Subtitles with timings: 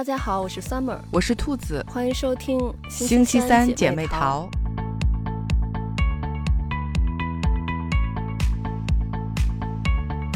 [0.00, 2.58] 大家好，我是 Summer，我是兔子，欢迎收听
[2.88, 4.48] 星期三姐妹淘。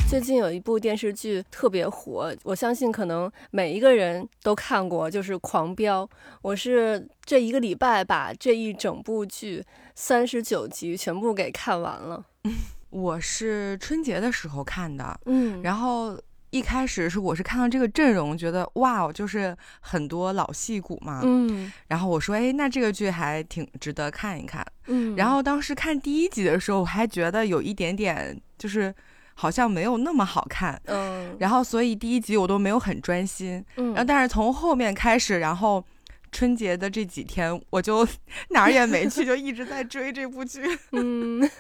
[0.07, 6.05] 最近有一部电视剧特别火，我相信可能每一个人都看过，就是《狂飙》。
[6.43, 12.23] 我是这一个礼拜把这一整部剧三十九集全部给看完了。
[12.91, 16.21] 我是春节的时候看的，嗯，然后
[16.55, 28.95] 一开始是我是看到这个阵容，觉得哇，就是很多老戏骨嘛，嗯，然后我说，哎，那这个剧还挺值得看一看，嗯，然后当时看第一集的时候，我还觉得有一点点就是
[29.35, 35.85] 好像没有那么好看，嗯，然后所以第一集我都没有很专心，嗯，然后但是从后面开始，然后
[36.31, 38.07] 春节的这几天我就
[38.51, 40.61] 哪儿也没去，就一直在追这部剧，
[40.93, 41.51] 嗯。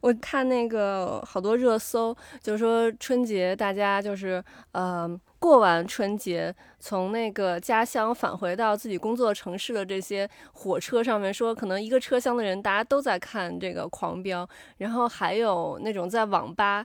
[0.00, 5.08] 我看那个好多热搜，就是说春节大家就是呃
[5.38, 14.44] 过完春节，从那个家乡返回到自己工作城市的这些火车上面，说可能一个车厢的人大家都在看这个《狂飙》，
[14.78, 16.84] 然后还有那种在网吧，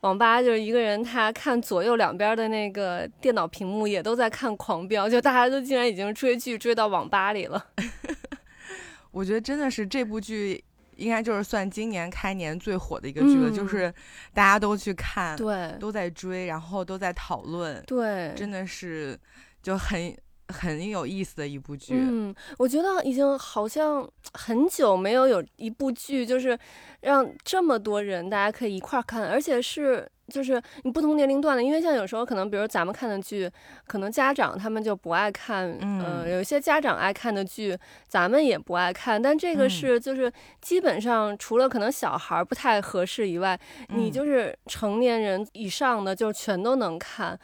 [0.00, 7.66] 网吧就是一个人他看左右两边的那个电脑屏幕也都在看《狂飙》，就大家都竟然已经追剧追到网吧里了。
[9.12, 10.64] 我觉得真的是这部剧。
[10.96, 13.92] 应该就是算今年开年最火的一个剧了，就是
[14.32, 19.18] 大家都去看，对，都在追，然后都在讨论，对，真的是
[19.62, 20.16] 就很
[20.48, 21.94] 很有意思的一部剧。
[21.96, 26.58] 嗯，我觉得已经好像很久没有有一部剧，就是
[27.00, 30.08] 让这么多人大家可以一块儿看，而且是。
[30.32, 33.50] 就是你不同年龄段的，因为像有时候可能，比如咱们看的剧，
[33.86, 37.76] 可能家长他们就不爱看，嗯，有一些家长爱看的剧，
[38.08, 39.20] 咱们也不爱看。
[39.20, 47.38] 但这个是就是基本上除了可能小孩不太合适以外，你就是成年人以上的就全都能看。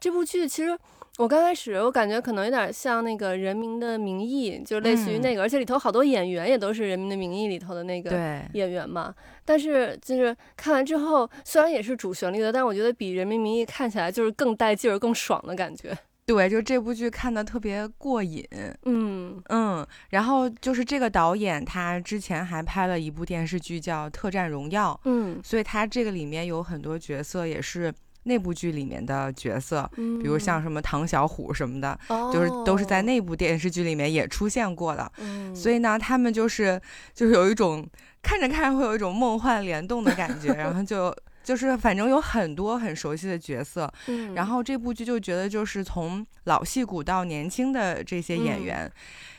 [0.00, 0.76] 这部剧其实。
[1.18, 9.14] 我刚开始我感觉可能有点像那个《人民的名义》，就类似于那个，而且里头好多演员也都是《人民的名义》里头的那个演员嘛。
[9.44, 15.96] 但是就是看完之后，虽然也是主旋律的，但我觉得比《人民名义》看起来就是更带劲儿、更爽的感觉。
[16.24, 18.42] 对，就这部剧看的特别过瘾。
[18.84, 27.92] 嗯嗯，然后就是这个导演他之前还拍了一部电视剧叫《特战荣耀》，嗯，所以他这个里面有很多角色也是。
[28.24, 31.98] 那部剧里面的角色，比如像什么唐小虎什么的，
[32.32, 35.10] 就是都是在那部电视剧里面也出现过的。
[35.54, 36.80] 所以呢，他们就是
[37.14, 37.86] 就是有一种
[38.22, 43.92] 看着看着会有一种梦幻联动的感觉，然后就就是反正有很多很熟悉的角色。
[44.34, 48.90] 然后这部剧就觉得就是从老戏骨到年轻的这些演员，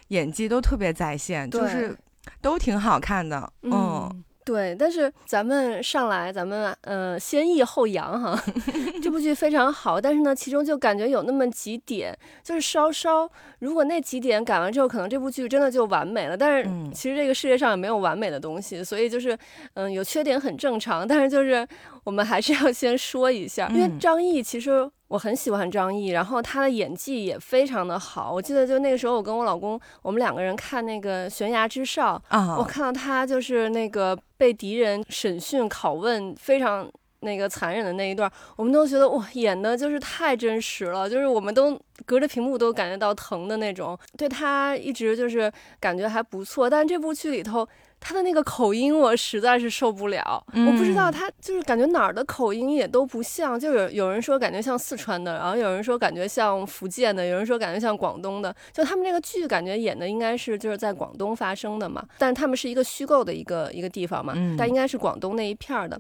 [0.10, 1.98] 演技都特别在线，就是
[2.42, 3.52] 都挺好看的。
[3.62, 4.24] 嗯。
[4.46, 8.44] 对，但是咱们上来，咱们呃先抑后扬哈，
[9.02, 16.36] 这部剧非常好，但是呢，其中就感觉有那么几点，就是稍稍，如果那几点改完之后，可能这部剧真的就完美了。
[16.36, 19.38] 但是其实这个世界上也没有完美的东西，所以就是
[19.76, 21.66] 嗯有缺点很正常，但是就是
[22.03, 24.90] 我们还是要先说一下，因为张译其实。
[25.13, 28.34] 我很喜欢张译，然后他的演技也非常的好。
[28.34, 43.96] 我记得就那个时候，我跟我老公，我们两个人看那个《悬崖之上》，啊，我看到他就是那个被敌人审讯拷问，非常那个残忍的那一段，我们都觉得哇，演的就是太真实了，就是我们都隔着屏幕都感觉到疼的那种。
[44.18, 47.68] 对他一直就是感觉还不错，但这部剧里头。
[48.06, 65.97] 他的那个口音我实在是受不了，我不知道他就是感觉哪儿的口音也都不像，就有有人说感觉像四川的，然后有人说感觉像福建的，有人说感觉像广东的，就他们这个剧感觉演的应该是就是在广东发生的嘛，但他们是一个虚构的一个一个地方嘛，但应该是广东那一片儿的，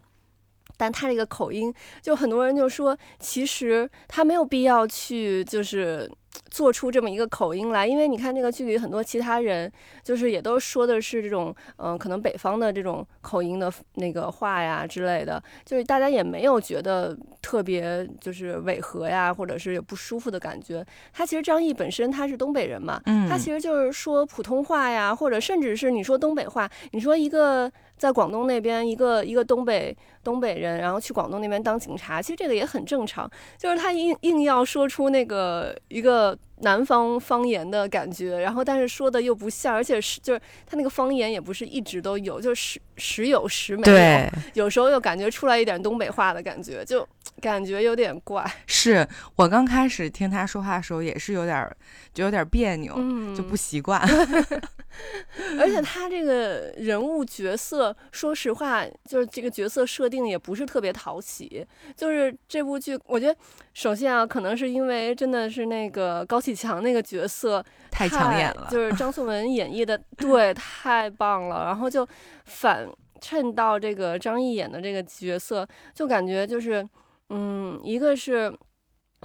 [0.83, 6.11] 但他这个口音就很多人就说其实他没有必要去就是。
[6.49, 9.71] 做出这么一个口音来，因为你看那个剧里很多其他人，
[10.03, 20.83] 就是也都说的是这种，嗯，可能北方的这种口音的那个话呀之类的，就是大家也没有觉得特别就是违和呀，或者是有不舒服的感觉。
[21.11, 27.71] 他其实张译本身他是东北人嘛，嗯，他其实就是说普通话呀，或者甚至是你说东北话，你说一个。
[28.03, 29.95] 在广东那边，一个一个东北
[30.25, 33.31] 东北人，然后去广东那边当警察，其实这个也很正常。
[33.57, 47.07] 就是他硬硬要说出那个一个南方方言的感觉，然后但是说的又不像，而且是就是他那个方言也不是一直都有，就时时有时没有，有时候又感觉出来一点东北话的感觉，就
[47.39, 48.45] 感觉有点怪。
[48.67, 49.07] 是
[49.37, 51.73] 我刚开始听他说话的时候也是有点
[52.13, 52.95] 就有点别扭，
[53.33, 54.05] 就不习惯。
[55.59, 61.65] 而且他这个人物角色，说实话，就是这个角色设定也不是特别讨喜。
[61.95, 63.39] 就是这部剧，我觉得
[63.73, 72.07] 首先啊，可能是因为真的是那个高启强那个角色太抢眼了，就是张颂文演绎的对太棒了，然后就
[72.45, 72.87] 反
[73.19, 76.87] 衬到这个张译演的这个角色，就感觉就是
[77.29, 78.53] 嗯，一个是。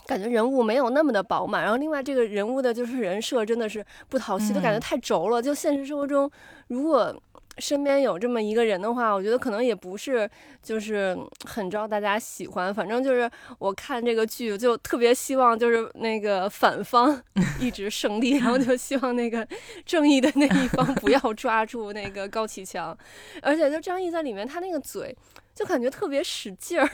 [0.07, 5.41] 感觉人物没有那么的饱满，然后另外这个人物的就是人设真的是不讨喜，都感觉太轴了。
[5.43, 6.31] 就现实生活中，
[6.69, 7.15] 如果
[7.59, 10.31] 身边有这么一个人的话，我觉得可能也不是
[10.63, 12.73] 就是很招大家喜欢。
[12.73, 13.29] 反正就是
[13.59, 17.21] 我看这个剧就特别希望就是那个反方
[17.59, 19.45] 一直胜利，然后就希望那个
[19.85, 22.97] 正义的那一方不要 抓住那个高启强，
[23.43, 25.17] 而且就张译在里面，他那个嘴
[25.53, 26.89] 就感觉特别使劲儿。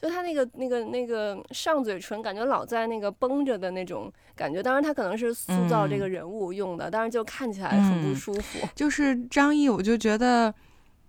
[0.00, 4.62] 就他那个那个那个上嘴唇，感觉老在那个绷着的那种感觉。
[4.62, 8.68] 当然，他可能是塑造这个人物用的，但是就看起来很不舒服。
[8.74, 10.54] 就是张译，我就觉得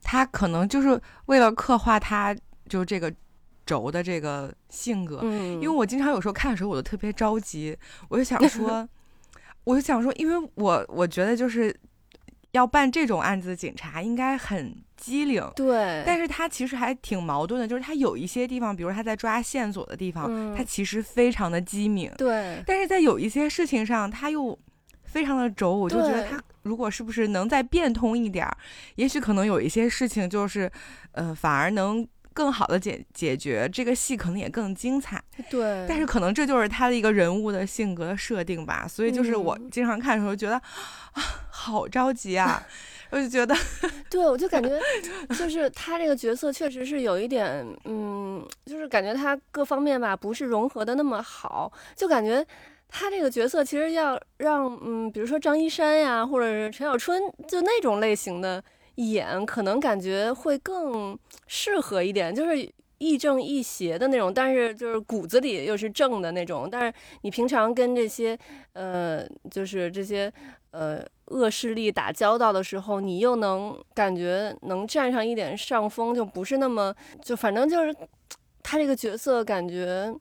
[0.02, 2.34] 他可能就是为了刻画他
[2.70, 3.14] 就这个
[3.66, 5.20] 轴的这个性格。
[5.24, 8.88] 嗯，因为我经常有时候看的时候，我都特别着急，我就想说，
[9.66, 11.78] 我就想说，因为我我觉得就是
[12.52, 14.74] 要办这种案子的警察应该很。
[14.98, 24.58] 机灵，对，但是他其实还挺矛盾的，就是他有一些地方，比如他在抓线索的地方，他其实非常的机敏，对，但是在有一些事情上，他又
[25.04, 28.58] 非常的轴，我就觉得他如果是不是能再变通一点儿，
[28.96, 30.70] 也许可能有一些事情就是，
[31.12, 42.62] 呃，反而能更好的解解决，这个戏可能也更精彩，对，但是可能这就是他的一个人物的性格设定吧，所以就是我经常看的时候觉得啊，好着急啊。
[43.10, 43.56] 我就觉得，
[44.10, 44.70] 对，我就感觉，
[45.30, 52.46] 就是他这个角色确实是有一点，嗯，就是感觉他各方面吧不是融合的那么好，就感觉
[52.90, 58.62] 他这个角色其实要让，嗯，比如说张一山呀，或者是陈小春，就那种类型的
[58.96, 61.18] 演，可能感觉会更
[61.48, 68.38] 适合一点，就是亦正亦邪的那种，但是就是骨子里又是正的那种，但是你平常跟这些，
[68.74, 70.32] 呃，就是这些。
[70.80, 76.94] 呃，恶势力打交道的时候，你又能感觉能占上一点上风，就不是那么
[77.24, 77.96] 就反正就是
[78.62, 80.14] 他这个角色感觉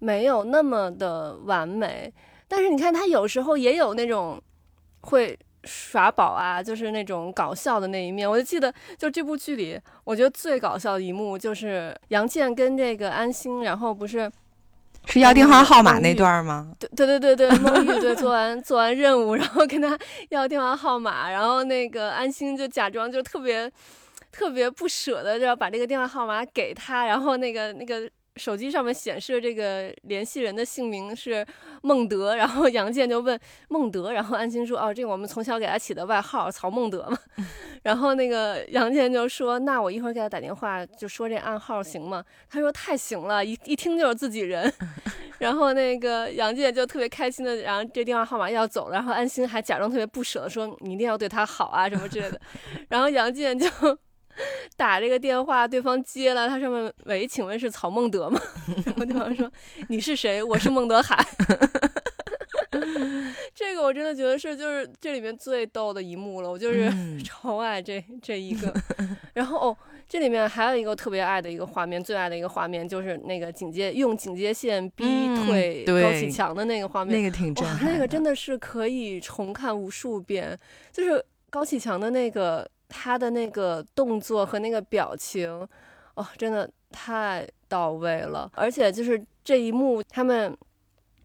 [0.00, 2.12] 没有那么的完美。
[2.46, 4.38] 但是你看他有时候也有那种
[5.00, 8.30] 会耍宝啊，就是那种搞笑的那一面。
[8.30, 14.30] 我就记得就这部剧里，我觉得最搞笑的一幕就是杨健跟这个安心，然后不是。
[15.06, 16.72] 是要电话号码那段吗？
[16.78, 19.98] 对对对对对，孟玉对做完做完任务，然后跟他
[20.30, 23.70] 要电话号码，然后那个安心就假装就特别
[24.30, 28.08] 特别不舍得，就要把这个电话号码给他，然后那个那个。
[28.36, 31.46] 手机上面显示这个联系人的姓名是
[31.82, 33.38] 孟德，然后杨健就问
[33.68, 37.18] 孟德，然后安心说哦，这我们从小给他起的外号曹孟德嘛。
[37.82, 42.24] 然后那个杨健就说那我一会儿给他打电话就说这暗号行吗？
[42.48, 44.72] 他说太行了，一一听就是自己人。
[45.38, 52.40] 然后那个杨健就特别开心的，然后这电话号码要走，然后安心还假装特别不舍说你一定要对他好啊什么之类的。
[52.88, 53.66] 然后杨健就。
[54.82, 58.40] 打这个电话，对方接了，他上面喂，请问是曹孟德吗？
[58.84, 59.48] 然后对方说
[59.88, 60.42] 你是谁？
[60.42, 61.24] 我是孟德海。
[63.54, 66.92] 这个我真的觉得是就是这里面最逗的一幕了，我就是
[67.22, 68.74] 超爱这这一个。
[69.34, 69.76] 然后哦，
[70.08, 75.04] 这里面还有一个特别爱的一个画面，最爱的一个画面就是那个警戒用警戒线逼
[75.46, 80.58] 退高启强的那个画面，那个挺震撼，那个真的是可以重看无数遍，
[80.90, 82.68] 就是高启强的那个。
[82.92, 85.48] 他的那个动作和那个表情，
[86.14, 88.50] 哦，真的太到位了。
[88.54, 90.54] 而且就是这一幕，他们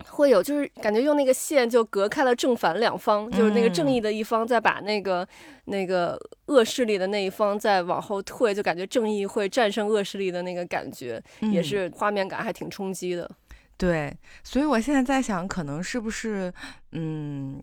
[0.05, 5.27] 会有，就是感觉用那个线就隔开了正反两方，就是那个正义的一方在把那个
[5.65, 13.29] 那个恶势力的那一方再往后退，就感觉正义会战胜恶势力的那个感觉，也是画面感还挺冲击的。
[13.75, 16.51] 对，所以我现在在想，可能是不是，
[16.93, 17.61] 嗯，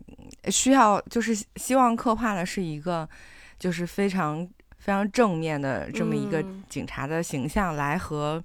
[0.49, 3.09] 需要就是希望刻画的是一个。
[3.57, 4.47] 就是非常
[4.77, 8.43] 非常正面的这么一个警察的形象，来和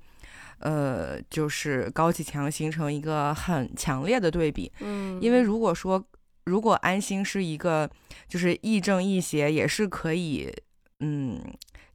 [0.58, 4.70] 呃，就是高启强形成一个很强烈的对比。
[4.80, 6.02] 嗯，因为如果说
[6.44, 7.88] 如果安心是一个
[8.28, 10.52] 就是亦正亦邪，也是可以
[11.00, 11.40] 嗯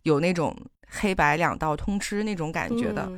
[0.03, 0.55] 有那种
[0.89, 3.11] 黑白两道通吃那种感觉的，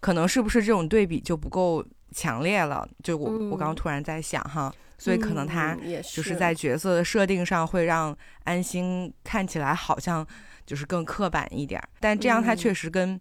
[0.00, 2.88] 可能是不是这种对比就不够强烈了？
[3.02, 4.72] 就我我刚刚突然在想哈。
[4.98, 6.36] 所以可能他就是。
[6.36, 10.24] 在角色的设定上会让安心看起来好像
[10.66, 13.20] 就是更刻板一点，但这样他确实跟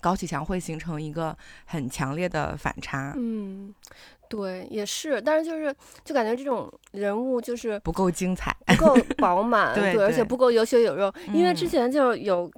[0.00, 3.14] 高启强会形成一个很强烈的反差。
[3.16, 3.72] 嗯，
[4.28, 12.50] 对，也是，但是就是就感觉这种人物就是不够精彩，不够饱满， 对，而且不够有血有肉，因为之前就有。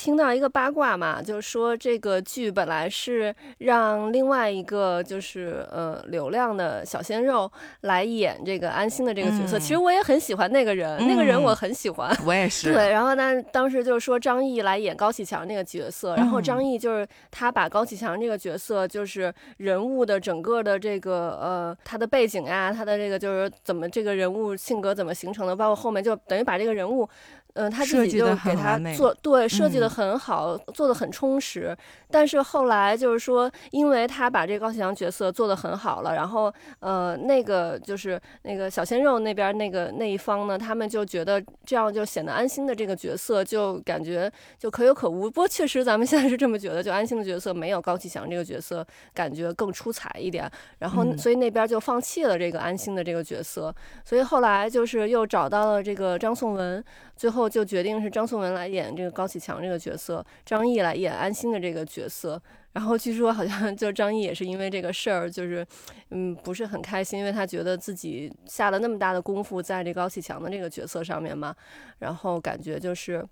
[0.00, 7.52] 听到一个八卦嘛，就是说这个剧本来是让另外一个就是呃流量的小鲜肉
[7.82, 9.58] 来演这个安心的这个角色。
[9.58, 12.10] 其实我也很喜欢那个人，那个人我很喜欢。
[12.24, 12.72] 我也是。
[12.72, 27.06] 对，然后呢，当时就是说张译来演高启强那个角色，然后张译就是他把高启强这个角色就是人物的整个的这个呃他的背景呀，他的这个就是怎么这个人物性格怎么形成的，包括后面就等于把这个人物。
[27.54, 31.76] 嗯，他自己就给他做对设计的很好，做的很充实。
[32.10, 45.30] 但是后来就是说，因为他把这个高启强角色做得很好了，然后呃，那个就是那个小鲜肉那边那个那一方呢，他们就觉得这样就显得安心的这个角色就感觉就可有可无。
[45.30, 50.50] 不过确实咱们现在是这么觉得，就安心的角色没有高启强这个角色感觉更出彩一点。
[50.78, 53.74] 然后所以那边就放弃了这个安心的这个角色。
[54.04, 56.82] 所以后来就是又找到了这个张颂文。
[57.16, 62.40] 最后就决定是张颂文来演这个高启强这个角色，张译来演安心的这个角角色。
[62.72, 65.66] 然后据说好像 就张译也是因为这个事儿，就是
[66.10, 71.54] 嗯不是很开心，因为他觉得自己下了那么大的功夫在这高启强的这个角色上面嘛，
[71.98, 73.26] 然后感觉就是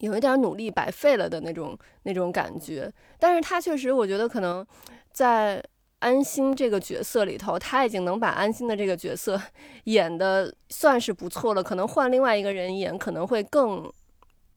[0.00, 2.92] 有一点努力白费了的那种那种感觉。
[3.18, 4.66] 但是他确实，我觉得可能
[5.12, 5.62] 在。
[6.00, 9.40] 安心这个角色里头，他已经能把安心的这个角色
[9.84, 11.62] 演的算是不错了。
[11.62, 13.90] 可能换另外一个人演，可能会更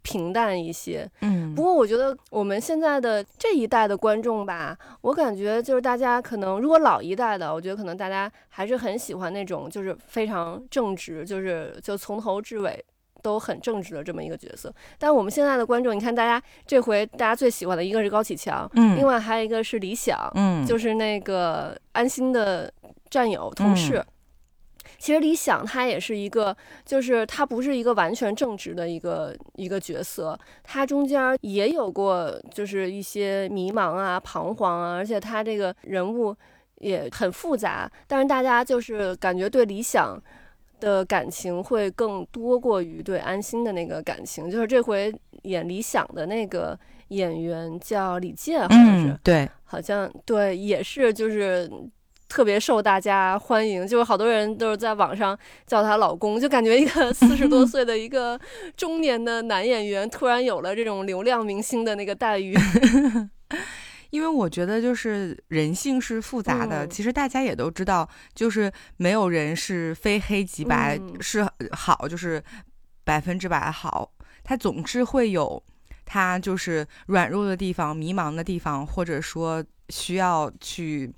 [0.01, 1.09] 平淡一些。
[1.21, 12.83] 嗯，不过我觉得我们现在的这一代的观众吧，我感觉就是大家可能如果老一代的，我觉得可能大家还是很喜欢那种就是非常正直，就是就从头至尾。
[13.21, 22.71] 都很正直的这么一个角色，但我们现在的观众，你看，大家这回大家最喜欢的一个是高启强，嗯，另外还有一个是李想，嗯，就是那个安心的
[23.09, 24.01] 战友同事。
[24.99, 36.35] 其实李想他也是一个，就是他不是一个完全正直的一个一个角色，他中间也有过就是一些迷茫啊、彷徨啊，而且他这个人物
[36.75, 40.21] 也很复杂，但是大家就是感觉对李想。
[40.79, 46.79] 的感情会更多过于对安心的那个感情，就是这回演李想的那个
[47.09, 51.69] 演员叫李健，好像是对，好像对，也是就是
[52.29, 58.39] 特别受大家欢迎，就是好多人都是在网上叫她老公，就感觉一个 四十多岁的一个
[58.77, 62.55] 中年的男演员突然有了这种流量明星的那个待遇。
[64.11, 72.43] 因为我觉得就是人性是复杂的，其实大家也都知道，就是没有人是非黑即白，是好就是
[73.03, 74.11] 百分之百好，
[74.43, 75.61] 他总是会有
[76.05, 81.11] 他就是软弱的地方、迷茫的地方，或者说需要去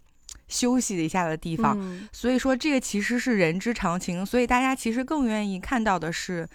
[0.51, 2.07] 休息一下的地方。
[2.11, 6.47] 所以说这个其实是人之常情，所以大家其实更愿意看到的是，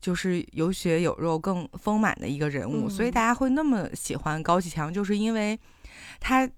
[0.00, 2.88] 就是有血有肉、更丰满的一个人物。
[2.88, 5.56] 所以大家会那么喜欢高启强，就是因为。
[6.24, 6.48] 他，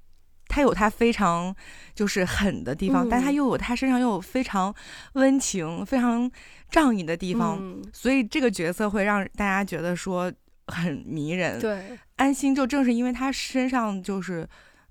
[0.47, 1.55] 他有他非常
[1.95, 4.75] 就是狠的地方，但他又有他身上又有非常
[5.15, 6.31] 温情、非常
[6.71, 10.31] 仗义的地方，所以这个角色会让大家觉得说
[10.67, 11.59] 很迷人。
[11.59, 14.47] 对，安心就正是因为他身上就是，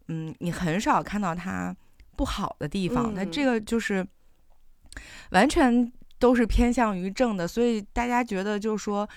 [0.08, 1.76] 嗯，你很少看到他
[2.16, 4.06] 不好的地方，那这个就是
[5.32, 9.08] 完全都是偏向于正的，所以大家觉得就是说，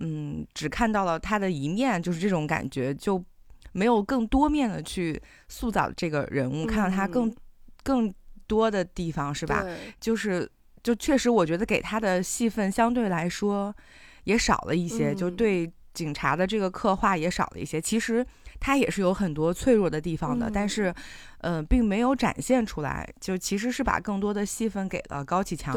[0.00, 3.24] 嗯，只看到了他的一面，就是这种感觉就。
[3.72, 7.32] 没有更多面的去塑造这个人物，看到他更
[7.84, 8.12] 更
[8.46, 9.62] 多的地方，是吧？
[10.00, 10.50] 就是，
[10.82, 13.72] 就确实，我觉得给他的戏份相对来说
[14.24, 17.78] 也少了一些，就对警察的这个刻画也少了一些。
[17.78, 18.26] 其实
[18.60, 20.94] 他也是有很多脆弱的地方的，但是，
[21.38, 23.08] 呃，并没有展现出来。
[23.20, 25.76] 就其实是把更多的戏份给了高启强。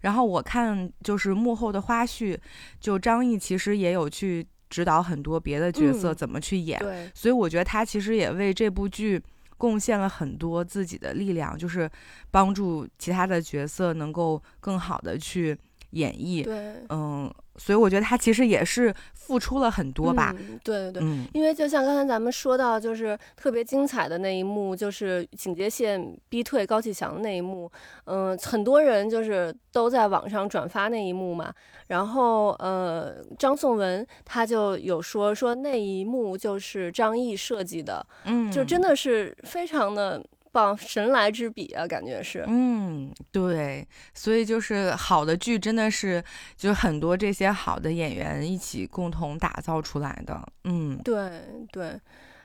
[0.00, 2.38] 然后我看就是幕后的花絮，
[2.80, 4.46] 就张译其实也有去。
[4.70, 6.78] 指导很多别的角色怎么去演，
[7.14, 9.18] 所以我觉得他其实也为这部剧
[9.56, 11.90] 贡献了很多自己的力量，就是
[12.30, 15.56] 帮助其他的角色能够更好的去
[15.92, 16.44] 演绎。
[16.44, 17.32] 对，嗯。
[17.58, 20.34] 所以我觉得他其实也是付出了很多吧。
[20.64, 21.02] 对对对，
[21.34, 27.70] 因为就像刚才咱们说到，就是特别精彩的那一幕，就是警戒线逼退高启强的那一幕。
[28.04, 31.52] 嗯，很多人就是都在网上转发那一幕嘛。
[31.88, 40.24] 然后呃，张颂文他就有说说那一幕就是张译设计的，嗯，就真的是非常的。
[40.58, 42.44] 棒，神来之笔啊，感觉是。
[42.48, 46.22] 嗯，对，所以就是好的剧真的是，
[46.56, 50.36] 就很多这些好的演员一起共同打造出来的。
[50.64, 51.30] 嗯，对
[51.70, 51.92] 对，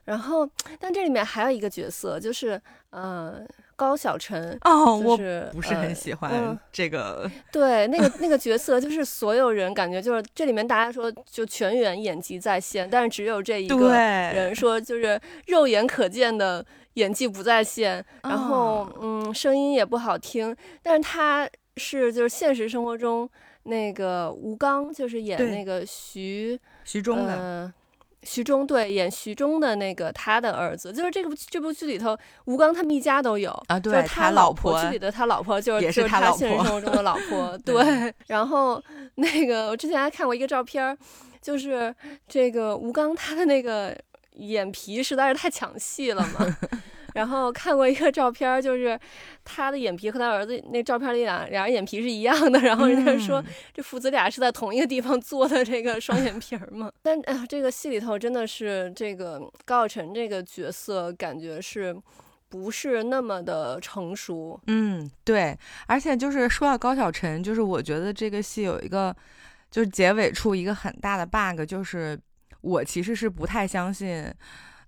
[0.05, 0.47] 然后，
[0.79, 3.41] 但这里面还有一个角色，就是呃
[3.75, 5.17] 高晓晨哦，我
[5.51, 7.29] 不是很喜欢这个。
[7.51, 23.29] 对，那个 那个角色，就是所有人感觉就是这里面大家说就全员演技在线，但是只有这一个人说就是肉眼可见的演技不在线，然后嗯声音也不好听，但是他是就是现实生活中
[23.63, 27.71] 那个吴刚，就是演那个徐徐忠的。
[28.25, 38.13] 徐忠对演徐忠的那个他的儿子，就是这个这部剧里头，吴刚他们一家都有啊，对，他老婆剧里的他老婆就是也是他现实生活中的老婆， 对。
[38.27, 38.81] 然后
[39.15, 40.97] 那个我之前还看过一个照片，
[41.41, 41.93] 就是
[42.25, 43.93] 这个吴刚他的那个
[44.35, 46.57] 眼皮实在是太抢戏了嘛。
[47.13, 48.99] 然后看过一个照片，就是
[49.43, 52.59] 他的眼皮和他儿子那照片里俩俩人眼皮是一样的。
[52.59, 56.91] 然后人家说这父子俩是在同一个地方做的这个双眼皮儿嘛。
[57.03, 61.95] 但哎呀，这个戏里头真的是这个高晓晨这个角色，感觉是
[62.49, 64.59] 不是那么的成熟？
[64.65, 65.55] 嗯，对。
[65.85, 69.15] 而且就是说到高晓晨，就是我觉得这个戏有一个
[69.69, 72.19] 就是结尾处一个很大的 bug，就是
[72.63, 74.33] 我其实是不太相信。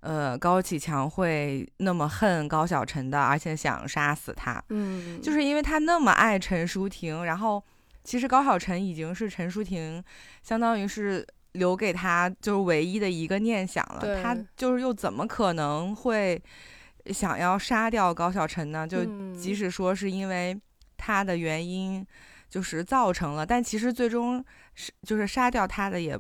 [0.02, 7.26] 呃，高启强会那么恨高晓晨的，而且想杀死他，嗯，就是因为他那么爱陈淑婷。
[7.26, 7.64] 然后，
[8.04, 10.04] 其实高晓晨已经是陈淑婷，
[10.44, 14.22] 相当于是留给他就是唯一的一个念想了。
[14.22, 16.40] 他就是又怎么可能会
[17.08, 18.88] 想要杀掉高晓晨呢？
[18.88, 19.04] 就
[19.34, 20.56] 即使说是因为
[20.98, 22.06] 他的原因，
[22.48, 26.16] 就是造成了，但其实最终是就是杀掉他的也。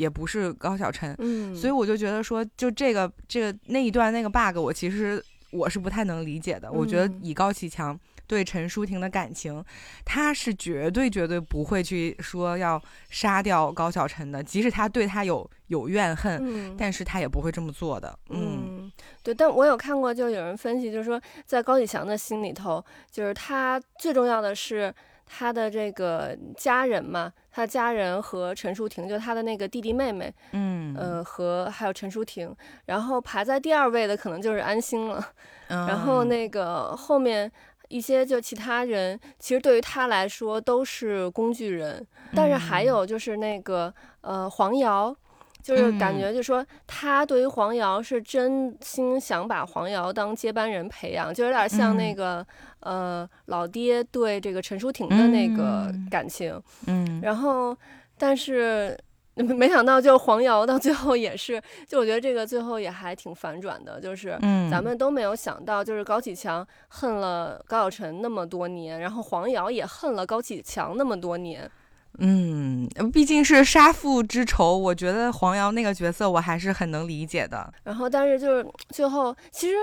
[0.00, 6.72] 也不是高晓晨，嗯，所以我就觉得说，就这个这个那一段那个 bug，我其实我是不太能理解的。
[6.72, 9.62] 我觉得以高启强对陈淑婷的感情，
[10.02, 18.18] 他是绝对绝对不会去说要杀掉高晓晨的，即使他对他有有怨恨，但是他也不会这么做的。
[18.30, 18.90] 嗯，
[19.22, 19.34] 对。
[19.34, 24.94] 但我有看过，就有人分析，就是说在高启强的心里头，就是他最重要的是。
[25.32, 32.52] 他的这个家人嘛，他的家人和陈淑婷，就他的那个弟弟妹妹，嗯，呃，和还有陈淑婷，
[32.86, 35.24] 然后排在第二位的可能就是安心了，
[35.68, 37.50] 然后那个后面
[37.88, 45.14] 一些就其他人，其实对于他来说都是工具人，但是还有就是那个呃黄瑶。
[45.62, 52.44] 就是感觉，就说他对于黄瑶是真心想把黄瑶当接班人培养，就有点像那个
[52.80, 56.60] 呃老爹对这个陈淑婷的那个感情。
[56.86, 57.76] 嗯，然后
[58.18, 58.98] 但是
[59.34, 64.36] 没想到，就黄瑶到最后也是，就我觉得这个最后也还挺反转的，就是
[64.70, 71.70] 咱们都没有想到，就是高启强恨了高晓晨那么多年，然后黄瑶也恨了高启强那么多年。
[72.18, 77.72] 嗯，毕竟是杀父之仇，我觉得黄瑶那个角色我还是很能理解的。
[77.84, 79.76] 然后，但是就是最后，其实。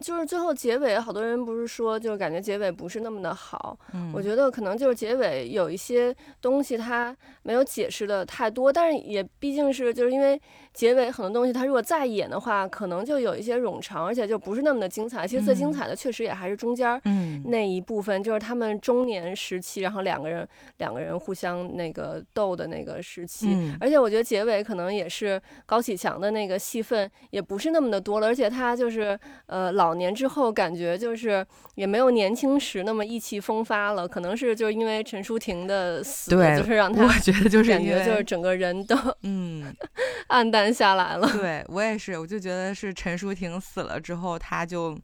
[0.00, 3.78] 就是最后结尾，好多人不是说，就是感觉结尾不是那么的好。
[3.92, 10.38] 嗯，我觉得可能就是结尾有一些东西它没有解释的太多，但是也毕竟是就是因为
[10.72, 15.26] 结尾很多东西，它如果再演的话，可能就有一些冗长，而且就不是那么的精彩。
[15.26, 17.00] 其实最精彩的确实也还是中间
[17.44, 20.46] 那一部分，就是他们中年时期，然后两个人
[20.78, 23.56] 两个人互相那个斗的那个时期。
[23.80, 29.83] 而且我觉得结尾可能也是高启强的那个戏份也不是那么的多了，而且他就是呃老。
[29.84, 34.08] 老年之后，感觉就是也没有年轻时那么意气风发了。
[34.08, 39.74] 可能是就是因为陈淑婷的死，就是让他我觉得就是感觉就是整个人都嗯
[40.28, 41.30] 暗淡下来了。
[41.32, 44.98] 对我也是，我就觉得是陈淑婷死了之后，他就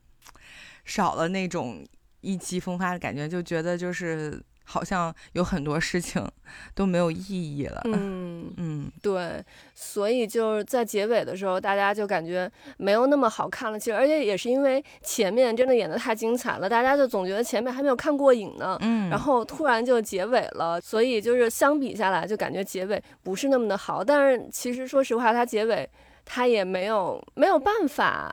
[0.86, 1.86] 少了那种
[2.22, 4.42] 意气风发的感觉，就觉得就是。
[4.70, 6.24] 好像有很多事情
[6.76, 7.80] 都没有意义了。
[7.86, 13.78] 嗯 嗯，对，所以就是在结尾的时候，大家就感觉没有那么好看了。
[13.78, 18.78] 其实，而且也是因为前面真的演的太精彩了，大家就总觉得前面还没有看过瘾呢。
[18.80, 24.04] 嗯，然后突然就结尾了，所以就是相比下来，就感觉结尾不是那么的好。
[24.04, 25.88] 但是其实说实话，它结尾
[26.24, 28.32] 它也没有没有办法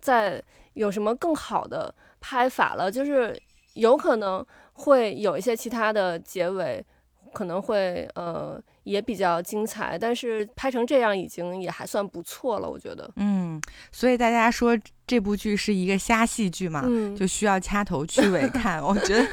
[0.00, 0.42] 再
[0.74, 3.40] 有什么更好的拍法了，就是
[3.72, 4.44] 有可能。
[4.78, 6.84] 会有一些其他的结尾，
[7.32, 13.10] 可能会呃也比较精彩，但是拍成这样已经也还算不错了，我觉得。
[13.16, 13.60] 嗯，
[13.92, 16.82] 所以大家说这部剧是一个瞎戏剧嘛，
[17.16, 19.28] 就需要掐头去尾 看，我觉得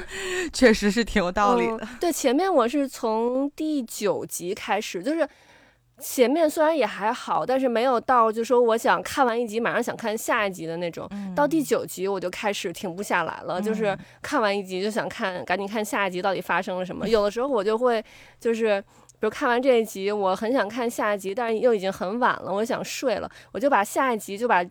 [0.51, 1.87] 确实是挺有道理的。
[1.99, 5.27] 对，前面我是从第九集开始，就是。
[5.99, 11.09] 前面虽然也还好，但是没有到就说我想看完一集马上想看下一集的那种。
[11.35, 17.07] 到第九集我就开始停不下来了，就是看完一集就想看，赶紧看下一集到底发生了什么。
[17.09, 18.03] 有的时候我就会
[18.39, 18.83] 就是。
[19.17, 24.61] 比如看完这一集，我很想看下一集，但是又已经很晚了，我想睡了，我就把下一集就把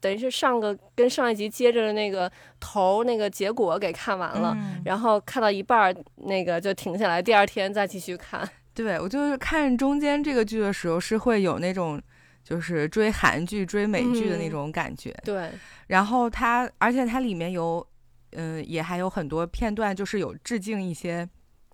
[0.00, 8.48] 等于是上个跟上一集接着的那个头那个结果给看完了，然后看到一半那个就停下来，第二天再继续看。
[8.82, 12.00] 对我就是看中间这个剧的时候是会有那种
[12.42, 15.14] 就是追韩剧追美剧的那种感觉。
[15.24, 15.50] 对，
[15.88, 17.86] 然后它而且它里面有
[18.32, 21.28] 嗯也还有很多片段就是有致敬一些。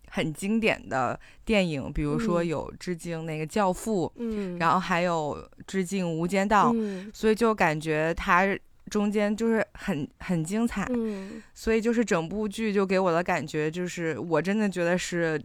[0.09, 6.73] 很经典的电影，比如说有致敬那个《教父》，嗯，然后还有致敬《无间道》，
[7.13, 8.47] 所以就感觉它
[8.89, 15.43] 中间就是很很精彩，嗯，所以就是整部剧就给我的感觉就是，我真的觉得是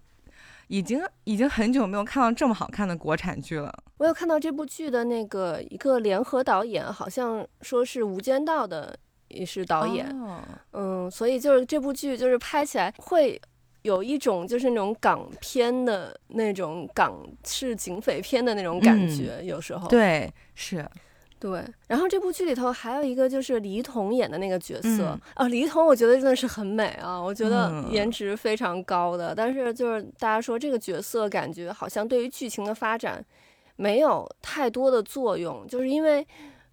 [0.72, 3.72] 已经已经很久没有看到这么好看的国产剧了。
[3.98, 10.08] 我有看到这部剧的那个一个联合导演，好像说是《无间道》的也是导演，
[10.72, 13.40] 嗯，所以就是这部剧就是拍起来会。
[13.84, 20.88] 有一种就是那种港片的那种港式警匪片的那种感觉，有时候对是，
[21.42, 21.62] 对。
[21.88, 29.36] 然后这部剧里头还有一个就是李一桐演的那个角色啊，黎童我觉得真的是很美啊，我觉得颜值非常高的。
[29.36, 33.26] 但是就是大家说这个角色感觉好像对于剧情的发展
[33.76, 36.26] 没有太多的作用，就是因为。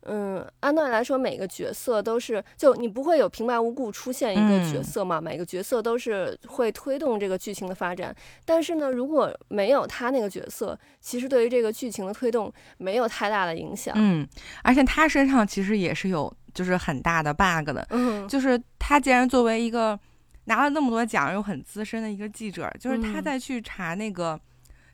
[0.03, 5.21] 嗯，按道理来说，每个角色都是就你不会有平白无故出现一个角色嘛？
[5.21, 8.15] 每个角色都是会推动这个剧情的发展。
[8.45, 13.93] 但是呢，如果没有他那个角色，其实对于这个剧情的推动没有太大的影响。
[13.99, 14.27] 嗯，
[14.63, 17.87] 而且他身上其实也是有就是很大的 bug 的。
[17.91, 19.99] 嗯，就是他既然作为一个
[20.45, 24.41] 拿了那么多奖又很资深的一个记者，就是他在去查那个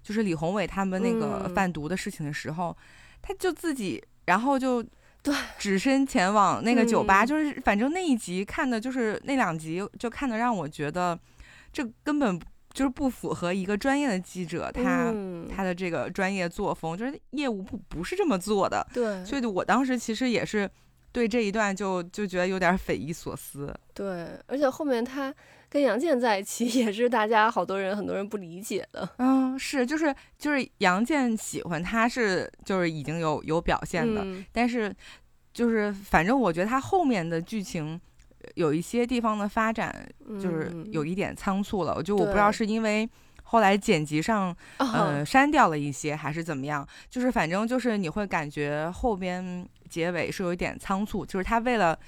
[0.02, 2.76] 就是李宏伟他们那个贩毒的事情的时候，
[3.22, 4.02] 他就自己。
[4.26, 4.82] 然后就
[5.22, 11.18] 对，只身前往那个酒吧，就是反正那一集看的，就是那两集就看的让我觉得，
[11.72, 12.40] 这根本
[12.72, 15.14] 就是不符合一个专业的记者他
[15.54, 18.86] 他的这个专业作风，就是业务不不是这么做的。
[18.92, 20.70] 对，所以我当时其实也是
[21.12, 23.74] 对这一段就就觉得有点匪夷所思。
[23.92, 25.34] 对，而且后面他。
[25.74, 29.08] 跟杨健在一起 也是大家好多人很多人不理解的。
[29.18, 34.94] 嗯，是，就是就是杨健喜欢他是就是已经有有表现的，但是
[35.52, 38.00] 就是反正我觉得他后面的剧情
[38.54, 40.08] 有一些地方的发展
[40.40, 41.92] 就是有一点仓促了。
[41.96, 43.08] 我就我不知道是因为
[43.42, 51.98] 后来剪辑上嗯删掉了一些还是怎么样，就是反正就是你会感觉后边结尾是有一点仓促，就是他为了。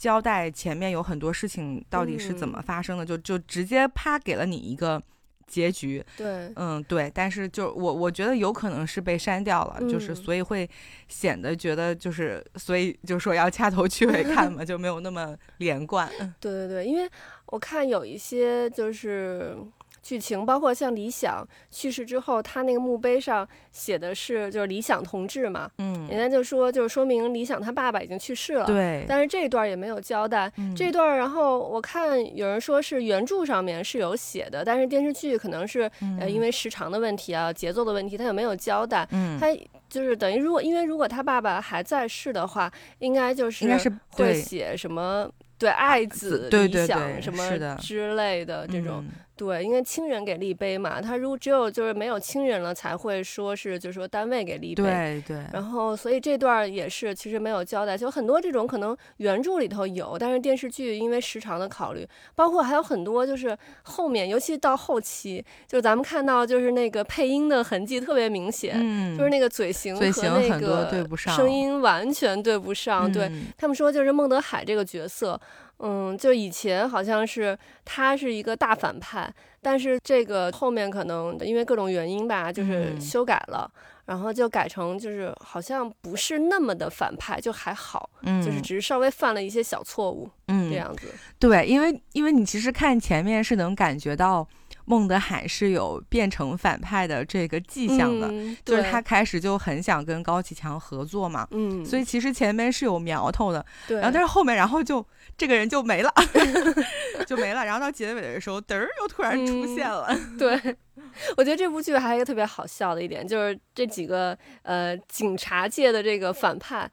[0.00, 5.00] 交代前面有很多事情到底是怎么发生的，就就直接啪给了你一个
[5.46, 6.02] 结局。
[6.16, 7.12] 对，嗯，对。
[7.14, 10.66] 但是就我我觉得有可能是被删掉了，就是所以会
[11.08, 16.08] 显得觉得就是所以就说要掐头去尾看嘛，就没有那么连贯。
[16.40, 17.06] 对对对，因为
[17.46, 19.54] 我看有一些就是。
[20.02, 39.06] 剧情包括像李想去世之后，他那个墓碑上写的是就是李想同志嘛，嗯，人家就说就是说明李想他爸爸已经去世了，对，但是这段也没有交代这段，然后我看有人说是原著上面是有写的，但是电视剧可能是呃因为时长的问题啊，节奏的问题，他也没有交代？
[39.12, 39.46] 嗯，他
[39.88, 49.04] 就是等于如果因为如果他爸爸还在世的话，应该就是应该是会写什么对爱子理想什么之类的这种。
[49.40, 54.82] 对，因为亲人给立碑嘛，他如果只有就是没有亲人了，才会说是就是说单位给立碑。
[54.82, 55.38] 对对。
[55.50, 70.12] 然后，所以这段也是其实没有交代，就很多这种可能原著里头有，但是电视剧因为时长的考虑，包括还有很多就是后面，尤其到后期，就是咱们看到就是那个配音的痕迹特别明显，嗯，就是那个嘴型和那个
[71.16, 73.10] 声音完全对不上。
[73.10, 75.40] 对他们说，就是孟德海这个角色。
[75.82, 83.70] 嗯，就以前好像是他是一个大反派，但是这个后面可能因为各种原因吧，就是修改了，
[84.04, 91.08] 然后就改成就是好像不是那么的反派，就还好，嗯，就是只是稍微犯了一些小错误，嗯，这样子。
[91.38, 94.46] 对，因为因为你其实看前面是能感觉到。
[94.90, 98.28] 孟德海是有变成反派的这个迹象的，
[98.64, 105.06] 就是他开始就很想跟高启强合作嘛，嗯，所以其实前面是有苗头的，对，然后但是后面然后就
[105.38, 106.12] 这个人就没了，
[107.24, 110.50] 就没了，然后到结尾的时候嘚儿又突然出现了，对，
[111.36, 116.90] 我觉得这部剧还有一个特别好笑的一点，就是这几个呃警察界的这个反派。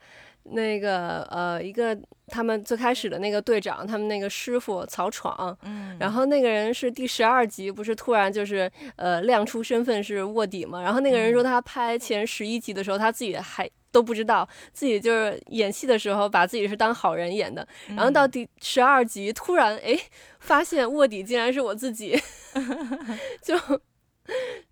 [0.51, 10.81] 那个呃，一个他们最开始的那个队长，他们那个师傅曹闯，嗯，然后那个人是第十二集，不是突然就是呃亮出身份是卧底嘛？
[10.81, 19.97] 然后那个人说他拍前十一集的时候，他自己还都不知道自己就是演戏的时候把自己是当好人演的，然后到第十二集突然哎
[20.39, 22.17] 发现卧底竟然是我自己，
[23.43, 23.55] 就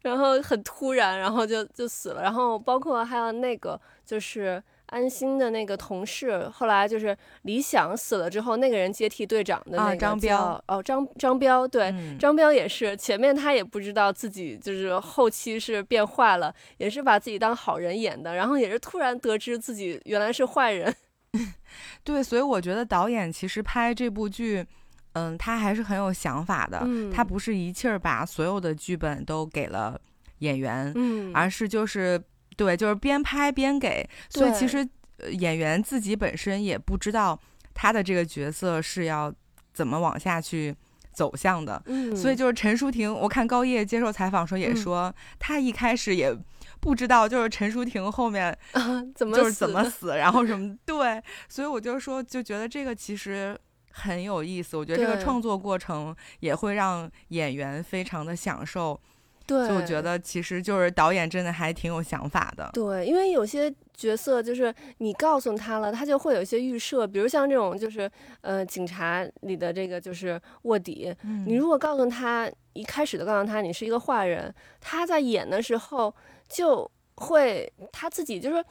[0.01, 2.21] 然后很突然，然后就就死了。
[2.21, 4.63] 然后包括还有那个就是。
[4.87, 20.93] 安心的那个同事，后来就是李想死了之后，那个人接替队长的那个张彪哦，张张彪对，张彪也是前面他也不知道自己就是后期是变坏了，也是把自己当好人演的，然后也是突然得知自己原来是坏人。
[22.03, 24.65] 对，所以我觉得导演其实拍这部剧，
[25.13, 29.99] 嗯，他还是很有想法的，他不是一气儿把所有的剧本都给了
[30.39, 32.21] 演员，嗯，而是就是。
[32.55, 34.87] 对，就是边拍边给，所以其实
[35.31, 37.39] 演员自己本身也不知道
[37.73, 39.33] 他的这个角色是要
[39.73, 40.75] 怎么往下去
[41.13, 41.81] 走向的。
[41.85, 46.35] 嗯，所以就是陈淑婷，我看高叶接受采访时候也说，他一开始也
[46.79, 48.55] 不知道就是陈淑婷后面
[49.15, 53.57] 怎么就是怎么死，然后什么对，所以我就说就觉得这个其实
[53.91, 54.77] 很有意思。
[54.77, 58.99] 我觉得这个创作过程也会让演员非常的享受。
[59.47, 62.69] 对，就我觉得其实就是导演真的还挺有想法的。
[62.73, 68.09] 对，因为有些角色就是你告诉他了，他就会有一些预设，比如像这种就是
[68.41, 76.13] 呃警察里的这个就是卧底，你如果告诉他一开始就告诉他你是一个坏人，他在演的时候
[76.49, 78.63] 就会他自己就是。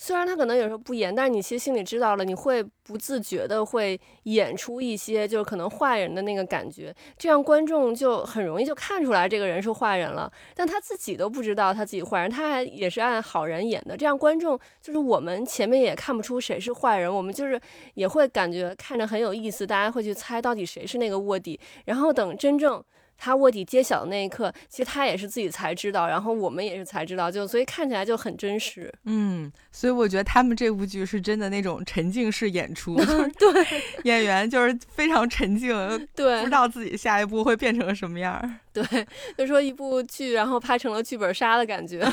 [0.00, 10.32] 虽然他可能有时候不演，但是你其实心里知道了，你会不自觉的会演出一些就是可能坏人的那个感觉，这样观众就很容易就看出来这个人是坏人了。
[10.54, 17.60] 但他自己都不知道他自己坏人，他还也是按好人演的，这样观众就是我们前面也看不出谁是坏人，我们就是
[17.94, 22.80] 也会感觉看着很有意思，大家会去猜到底谁是那个卧底，然后等真正。
[23.18, 28.90] 他卧底揭晓的那一刻，其实他也是自己才知道，然后我们也是才知道，就所以看起来就很真实。
[29.04, 32.96] 嗯，所以我觉得他们这部剧是真的那种沉浸式演出，
[33.38, 33.66] 对，
[34.04, 35.68] 演员就是非常沉静，
[36.14, 38.58] 对，不知道自己下一步会变成什么样。
[38.72, 38.84] 对，
[39.36, 42.10] 就说一部剧，然后拍成了剧本杀的感觉。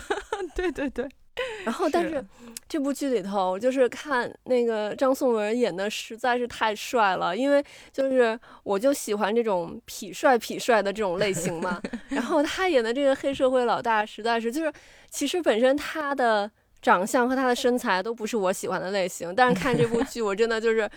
[0.56, 1.08] 对对对。
[1.64, 2.24] 然后，但是
[2.68, 11.82] 这部剧里头，就是看那个张颂文演的实在是太帅了，因为就是我就喜欢这种痞帅痞帅的这种类型嘛。
[12.10, 14.72] 然后他演的这个黑社会老大，实在是就是
[15.10, 16.50] 其实本身他的。
[16.82, 20.90] 长相和他的身材都不是我喜欢的类型，但是看这部剧，我真的就是，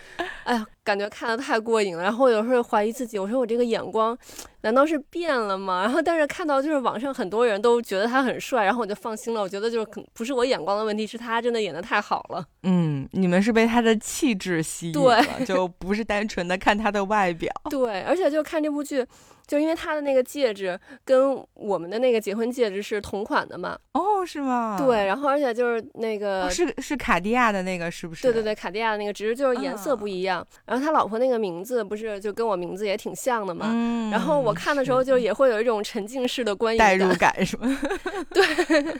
[0.43, 2.03] 哎呀，感觉看的太过瘾了。
[2.03, 4.15] 然后有时候怀疑自己，我说我这个眼光
[4.61, 5.81] 难道是变了吗？
[5.81, 9.41] 然后但是看到就是网上很多人都觉得他很帅，然后我就放心了。
[9.41, 12.45] 我觉得就是可不是我眼光的问题，是他真的演的太好了。
[12.63, 17.51] 嗯，你们是被他的气质吸引了，就不是单纯的看他的外表。
[17.69, 19.05] 对，而且就看这部剧。
[19.49, 23.75] 就因为他的那个戒指跟我们的那个结婚戒指是同款的嘛？
[23.93, 24.77] 哦，是吗？
[24.77, 28.21] 对，然后而且就是那个是是卡地亚的那个，是不是？
[28.21, 30.45] 对对对，卡地亚的那个，只是就是颜色不一样。
[30.65, 33.71] 然后他老婆那个名字不是就跟我名字也挺像的嘛？
[33.73, 34.11] 嗯。
[34.11, 37.75] 然后我看的时候就也会有一种沉浸式的观影代入感，是吗？
[38.29, 38.45] 对，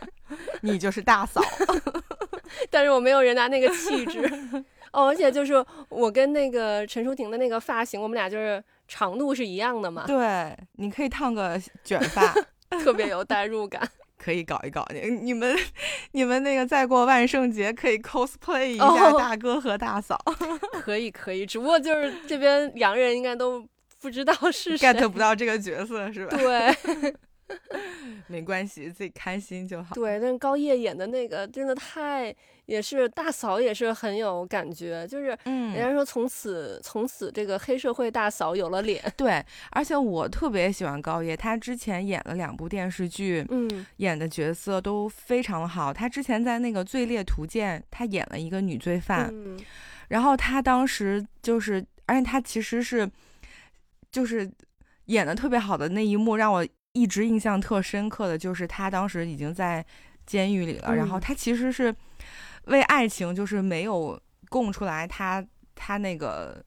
[0.61, 1.39] 你就是大嫂，
[2.71, 4.27] 但是我没有人家那个气质。
[4.93, 8.63] 哦，而且就是我跟那个陈淑婷的那个发型，我们俩就是。
[8.89, 10.03] 长度是一样的嘛？
[10.05, 12.33] 对，你可以烫个卷发，
[12.83, 13.87] 特别有代入感。
[14.17, 15.57] 可以搞一搞，你你们
[16.11, 20.19] 你们那个再过万圣节可以 cosplay 一下大哥和大嫂。
[20.83, 23.65] 可以可以，只不过就是这边洋人应该都
[24.01, 26.35] 不知道是 get 不到这个角色是吧？
[26.35, 27.15] 对。
[28.27, 29.95] 没关系，自己开心就好。
[29.95, 32.35] 对，但高叶演的那个真的太，
[32.69, 35.07] 也是大嫂，也是很有感觉。
[35.07, 39.03] 就是，嗯，人家说从此从此这个黑社会大嫂有了脸。
[39.17, 45.91] 对，而且我特别喜欢高叶，她之前演了两部电视剧，嗯，演的角色都非常好。
[45.91, 49.33] 她之前在那个《罪猎图鉴》，她演了一个女罪犯，
[50.09, 53.09] 然后她当时就是，而且她其实是，
[54.11, 54.49] 就是
[55.05, 56.65] 演的特别好的那一幕让我。
[56.93, 59.85] 一直印象特深刻的就是她当时已经在
[60.25, 61.95] 监狱里了，然后她其实是
[62.69, 66.63] 为爱情，就是没有供出来她她那个，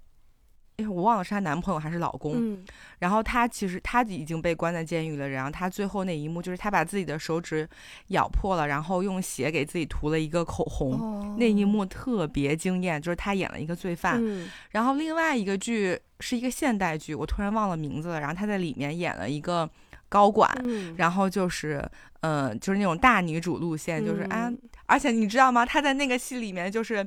[0.77, 2.59] 哎，我忘了是她男朋友还是老公。
[2.99, 7.69] 然后她其实她已经被关在监狱了，然后她最后那一幕就是她把自己的手指
[8.09, 14.23] 咬破了，然后用血给自己涂了一个口红，那一幕特别惊艳，就是她演了一个罪犯。
[14.71, 19.69] 然后另外一个剧是一个现代剧，我突然忘了名字了，然后她在里面演了一个。
[20.13, 20.55] 高管，
[20.99, 21.83] 然后就是，
[22.21, 24.53] 嗯，就是那种大女主路线，就是啊，
[24.85, 25.65] 而且你知道吗？
[25.65, 27.07] 她在那个戏里面就是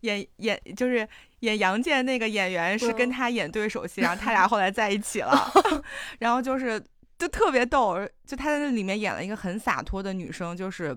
[0.00, 1.06] 演演，就是
[1.40, 5.52] 演杨建那个演员是跟他演对手戏， 然后他俩后来在一起了，
[6.20, 6.82] 然后就是
[7.18, 10.96] 就特别逗，就他在那里面演了一个很洒脱的女生，就是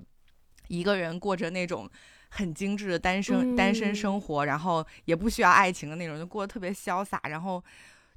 [0.69, 1.89] 一个人过着那种
[2.29, 7.61] 很精致的单身单身生活，然后也不需要爱情的那种，就过得特别潇洒，然后。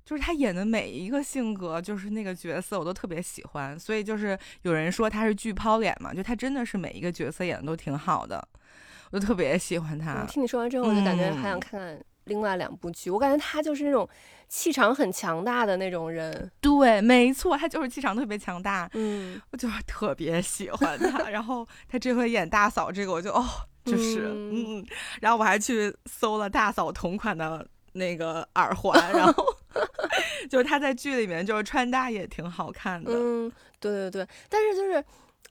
[0.05, 3.79] 就是他演的每一个性格，就是那个角色，我都特别喜欢。
[3.79, 8.47] 所以就是有人说他是巨抛脸嘛，就他真的是每一个角色演的都挺好的，
[9.11, 10.25] 我就特别喜欢他。
[10.27, 13.09] 听你说完之后，我就感觉还想看看另外两部剧。
[13.09, 14.07] 我感觉他就是那种
[14.47, 16.53] 气场很强大的那种人。
[16.61, 18.87] 对，没错，他就是气场特别强大。
[18.93, 21.31] 嗯，我就是特别喜欢他。
[21.31, 23.43] 然后他这回演大嫂这个，我就哦，
[23.87, 24.85] 就是嗯，
[25.23, 27.67] 然后我还去搜了大嫂同款的。
[27.97, 29.57] 那个耳环，然后
[30.49, 33.11] 就是他在剧里面就是穿搭也挺好看的。
[33.15, 35.05] 嗯，对对对，但是就是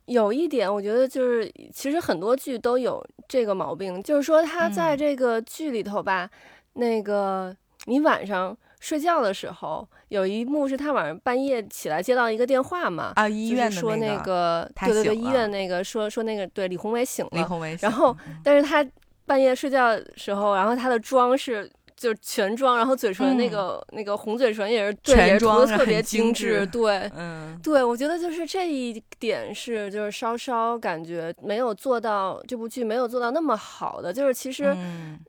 [0.06, 6.30] 有一点，我觉得就是其实很多剧都有这个毛病，就是说他在这个剧里头吧，
[6.74, 18.86] 那个你晚上睡觉的时候，有一幕是他晚上半夜起来接到一个电话嘛，啊，医院说那个，对对对，医院那个说说那个对李宏伟醒了，李宏伟，然后但是他
[19.26, 21.72] 半夜睡觉的时候，然后他的妆是。
[22.04, 34.76] 就是全妆，然后嘴唇那个那个红嘴唇也是全妆特别精致，对，嗯，对，我觉得就是这一点是就是稍稍感觉没有做到这部剧没有做到那么好的，就是其实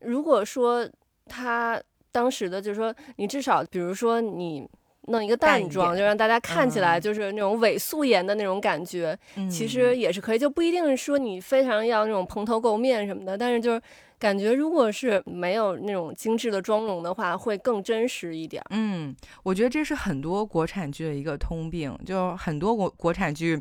[0.00, 0.84] 如果说
[1.26, 4.68] 他当时的就是说你至少比如说你
[5.08, 9.18] 弄一个淡妆，就让大家看起来就是那种伪素颜的那种感觉，
[9.50, 13.80] 其实也是可以，就不一定说你非常要那种蓬头垢面什么的，但是就是。
[14.16, 18.62] 感觉如果是没有那种精致的妆容的话，会更真实一点。
[18.70, 23.60] 嗯，我觉得这是很多国产剧的一个通病，就很多国国产剧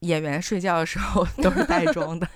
[0.00, 2.26] 演员睡觉的时候 都是带妆的。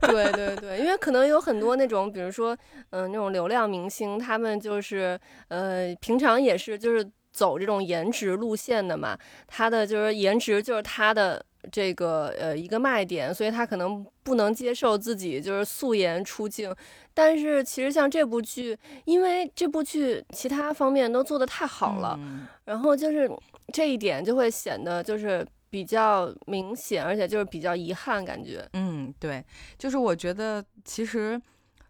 [0.00, 2.56] 对对对，因为可能有很多那种，比如说，
[2.88, 7.08] 嗯，那种流量明星，他们就是呃，平常也是就是
[7.40, 11.44] 走这种颜值路线的嘛，他的就是颜值就是他的。
[11.70, 16.74] 这个呃一个卖点，所以他可能不能接受自己就是素颜出镜，
[17.12, 18.74] 但是其实像这部剧，
[19.04, 22.18] 因为这部剧其他方面都做得太好了，
[22.64, 23.30] 然后就是
[23.74, 28.66] 这一点就会显得就是比较明显，而且就是比较遗憾感觉。
[28.72, 29.44] 嗯，对，
[29.76, 31.38] 就是我觉得其实，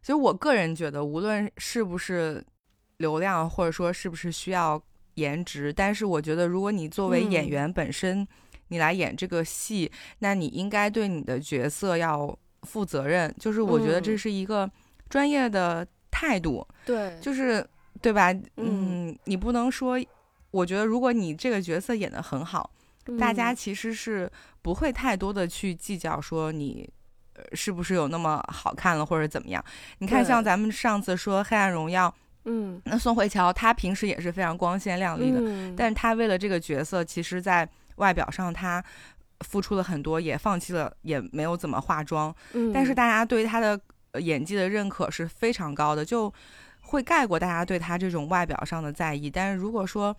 [0.03, 2.45] 其实我个人觉得，无论是不是
[2.97, 4.83] 流量，或者说是不是需要
[5.21, 8.27] 颜值，但是我觉得如果你作为演员本身。
[8.73, 13.35] 你来演这个戏，那你应该对你的角色要负责任。
[13.37, 14.71] 就是我觉得这是一个
[15.09, 16.65] 专业的态度。
[16.87, 17.67] 对，就是
[18.01, 18.33] 对吧？
[18.59, 19.99] 嗯，你不能说，
[20.53, 22.71] 我觉得如果你这个角色演得很好，
[23.19, 24.31] 大家其实是
[24.63, 26.89] 不会太多的去计较说你
[27.53, 29.65] 是不是有那么好看了或者怎么样。
[29.99, 32.09] 你看，像咱们上次说《黑暗荣耀》，
[32.51, 35.41] 嗯，那宋慧乔她平时也是非常光鲜亮丽的，
[35.77, 38.83] 但是她为了这个角色，其实在外表上，她
[39.47, 42.35] 付出了很多，也放弃了，也没有怎么化妆。
[42.55, 43.81] 嗯，但是大家对她的
[44.21, 46.33] 演技的认可是非常高的，就
[46.81, 49.31] 会盖过大家对她这种外表上的在意。
[49.31, 50.17] 但是如果说，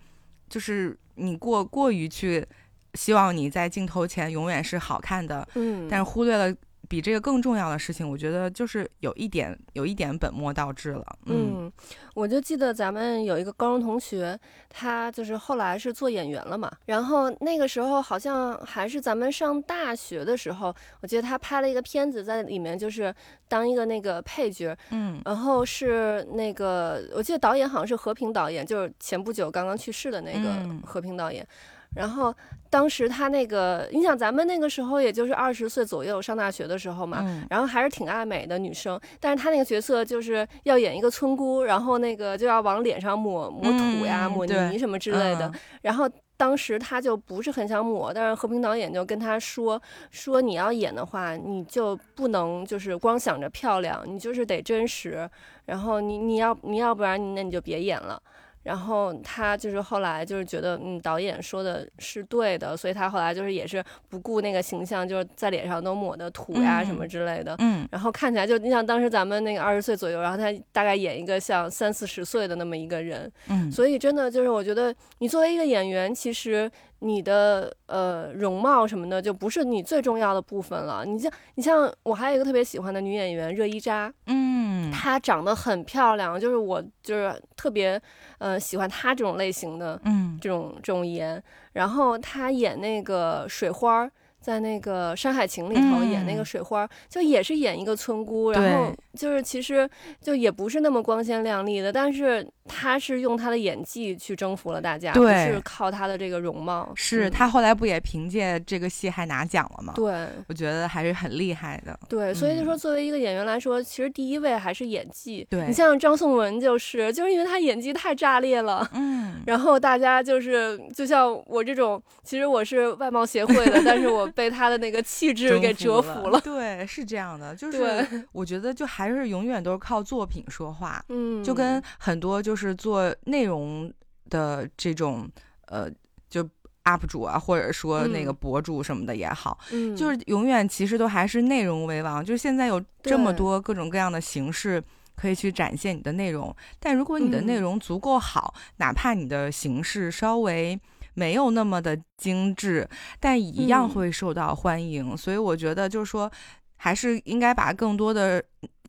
[0.48, 2.46] 就是你过过于去
[2.94, 6.56] 希望你在镜头前永远是好看的，嗯，但是忽略了。
[6.92, 11.02] 比这个更重要的事情，我觉得就是有一点，有一点本末倒置了。
[11.24, 11.72] 嗯，
[12.12, 16.70] 我就记得咱们有一个高中同学，他就是后来是做演员了嘛。
[16.84, 23.14] 然后那个时候好像还是咱们上大学的时候，我记得他拍了一个片子，在里面就是
[23.48, 24.76] 当一个那个配角。
[24.90, 31.46] 嗯，然后是那个，我记得导演好像是和平导演，就是前不久刚刚去世的那个和平导演。
[31.94, 32.34] 然后
[32.70, 45.52] 当时他那个，你想咱们那个时候也就是二十岁左右上大学的时候嘛，然后还是挺爱美的女生，但是他那个角色就是要演一个村姑，然后那个就要往脸上抹抹土呀、抹泥什么之类的。
[45.82, 55.28] 然后当时他就不是很想抹，但是和平导演就跟他说说你要演的话，你就不能就是光想着漂亮，你就是得真实。
[55.66, 58.20] 然后你你要你要不然那你就别演了。
[58.62, 76.70] 然后他就是后来就是觉得，嗯，导演说的是对的，所以他后来就是也是不顾那个形象，就是在脸上都抹的土呀什么之类的，嗯，然后看起来就你像当时咱们那个二十岁左右，然后他大概演一个像三四十岁的那么一个人，嗯，所以真的就是我觉得你作为一个演员，其实。
[77.02, 81.04] 你的呃容貌什么的就不是你最重要的部分了。
[81.04, 88.00] 你像你像我还有一个特别喜欢的女演员热依扎，嗯，她长得很漂亮，就是我就是特别
[88.38, 91.42] 呃喜欢她这种类型的，嗯，这种这种颜。
[91.72, 94.08] 然后她演那个水花，
[94.40, 99.88] 在那个《山海情》里头演那个水花，就也是演一个村姑，然后就是其实
[100.20, 106.90] 就也不是那么光鲜亮丽的，但是他是用他的演技去征服了大家，不是靠他的这个容貌。
[106.94, 109.92] 是他后来不也凭借这个戏还拿奖了吗？
[109.96, 111.98] 对，我觉得还是很厉害的。
[112.08, 115.46] 对，所以就说作为一个演员来说，其实第一位还是演技。
[115.50, 126.40] 对你像张颂文就是，就是因为他演技太炸裂了，嗯，然后大家就是就像我这种，其实我是外貌协会的，但是我被他的那个气质给折服了。
[126.40, 133.92] 对，是这样的，就是我觉得就还是永远都是靠作品说话，嗯，就跟很多就是做内容
[134.30, 135.28] 的这种
[135.66, 135.90] 呃，
[136.28, 136.42] 就
[136.84, 142.24] UP 主啊，或者说那个博主什么的也好，嗯，就是永远其实都还是内容为王。
[142.24, 144.82] 就是现在有这么多各种各样的形式
[145.14, 150.78] 可以去展现你的内容，但如果你的内容足够好，哪怕你的形式稍微
[151.14, 152.88] 没有那么的精致，
[153.20, 155.16] 但一样会受到欢迎。
[155.16, 156.30] 所以我觉得就是说，
[156.76, 158.42] 还是应该把更多的。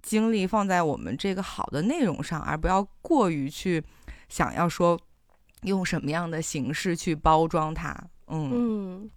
[0.04, 3.82] 精力放在我们这个好的内容上，而不要过于去
[4.28, 5.00] 想要说
[5.62, 7.96] 用什么样的形式去包装它。
[8.28, 9.12] 嗯嗯，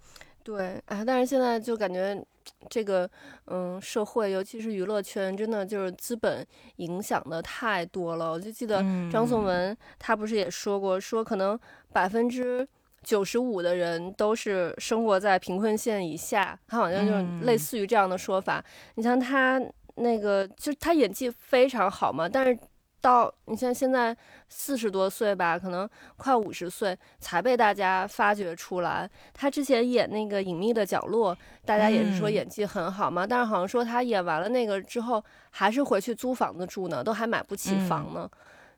[0.45, 2.25] 对啊，但是现在就感觉
[2.71, 3.11] 这个
[3.47, 8.31] 嗯社会，尤其是娱乐圈，真的就是资本影响的太多了。
[8.31, 8.79] 我就记得
[9.11, 11.59] 张颂文他不是也说过，说可能
[11.93, 12.67] 百分之
[13.03, 18.65] 九十五的人都是生活在贫困线以下，他好像就是类似于这样的说法。
[18.95, 19.61] 你像他。
[19.97, 22.59] 那个就是他演技非常好嘛，但是
[23.01, 24.17] 到你像现在
[24.49, 29.09] 四十多岁吧，可能快五十岁才被大家发掘出来。
[29.33, 31.35] 他之前演那个《隐秘的角落》，
[31.65, 38.29] 大家也是说演技很好嘛，但是好像说他演完了那个之后，还是回去租房子住呢，都还买不起房呢。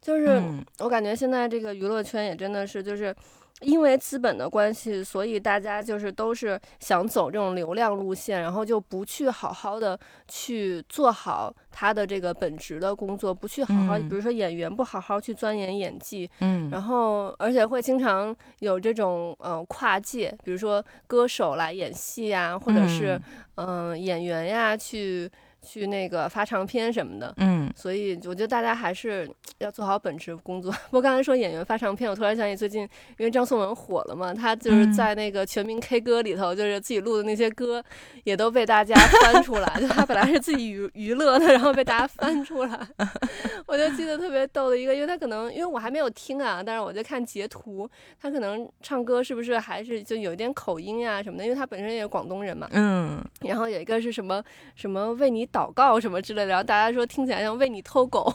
[0.00, 0.42] 就是
[0.78, 3.14] 我感觉现在这个娱乐圈也真的是就是。
[3.60, 23.20] 因为资本的关系，所以大家就是都是想走这种流量路线，然后就不去好好的去做好他的这个本职的工作，不去好好，比如说演员不好好去钻研演技，嗯，然后而且会经常有这种呃跨界，比如说歌手来演戏呀，或者是
[23.56, 23.88] 嗯。
[23.98, 25.30] 演员呀去。
[25.68, 30.72] 去那个发唱片什么的，嗯，所以我觉得大家还是要做好本职工作。
[30.88, 32.82] 不过刚才说演员发唱片，我突然想起最近，
[33.18, 37.84] 因为张颂文火了嘛，他就是在那个全民 K 歌里头，就是自己录的那些歌，
[38.24, 39.70] 也都被大家翻出来。
[39.78, 42.88] 就他本来是自己娱 娱乐的，然后被大家翻出来。
[43.66, 47.86] 我就记得特别逗的一个，因为他可能因为我还没有听啊，但是我就看截图，
[48.18, 53.22] 他可能唱歌是不是还是就有一点口音呀什么的，因为他本身也是广东人嘛，嗯。
[53.42, 54.42] 然后有一个是什么
[54.74, 55.48] 什么为你。
[55.58, 58.32] 祷告什么之类的，然后大家说听起来像为你偷狗。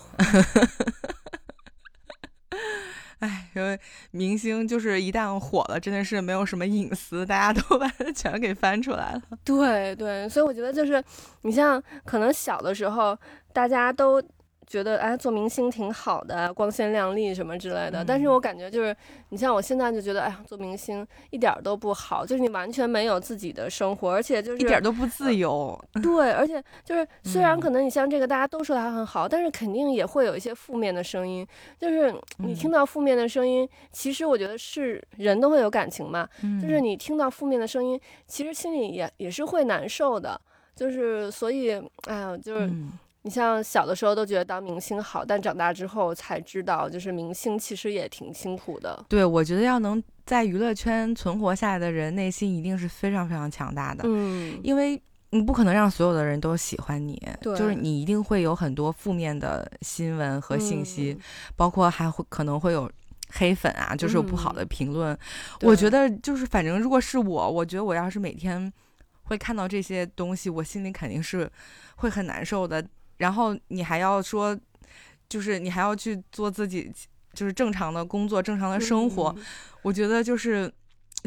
[3.19, 3.79] 哎，因为
[4.11, 9.21] 明星就是一旦火了，真的是没有什么隐私，大家都把它全给翻出来了。
[9.45, 11.01] 对对，所以我觉得就是
[11.43, 13.17] 你像可能小的时候，
[13.53, 14.21] 大家都。
[14.73, 18.03] 觉得哎，做明星挺好的，光鲜亮丽什么之类的。
[18.03, 18.95] 但是我感觉就是，
[19.29, 25.79] 你像我现在就觉得，哎呀，做明星一点都不好，就是你完全没有自己的生活，而且就是一点都不自由。
[26.01, 31.45] 对，而且就是虽然可能你像这个大家都说他很好，但是肯定也会有一些负面的声音。
[31.77, 36.27] 就是你听到负面的声音，其实我觉得是人都会有感情嘛。
[36.59, 40.41] 就是你听到负面的声音，其实心里也也是会难受的。
[40.75, 41.73] 就是所以，
[42.07, 42.71] 哎呀，就是。
[43.25, 49.05] 你像小的时候都觉得当明星好，但长大之后才知道，就是明星其实也挺辛苦的。
[49.07, 54.03] 对，我觉得要能在娱乐圈存活下来的人，内心一定是非常非常强大的。
[54.05, 61.17] 嗯，因为你不可能让所有的人都喜欢你，就是你一定会有很多负面的新闻和信息，
[61.55, 62.91] 包括还会可能会有
[63.31, 65.17] 黑粉啊，就是有不好的评论。
[65.61, 68.71] 我觉得就是反正如果是我，我觉得我要是每天
[69.23, 71.49] 会看到这些东西，我心里肯定是
[71.95, 72.85] 会很难受的。
[73.23, 74.57] 然后你还要说，
[75.29, 76.91] 就是你还要去做自己，
[77.33, 79.33] 就是正常的工作、正常的生活。
[79.81, 80.69] 我觉得就是，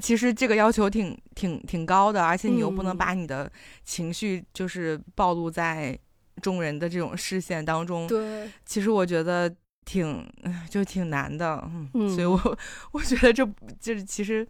[0.03, 3.51] 其实这个要求挺挺挺高的，而且你又不能把你的
[3.83, 5.99] 情绪就是暴露在
[6.43, 8.07] 众人的这种视线当中。
[8.07, 9.51] 对，其实我觉得
[9.87, 10.31] 挺
[10.69, 11.67] 就挺难的。
[11.95, 12.59] 嗯，所以我
[12.93, 13.43] 我觉得这
[13.81, 14.47] 就是其实，